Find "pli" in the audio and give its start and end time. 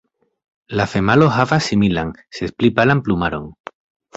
2.61-2.73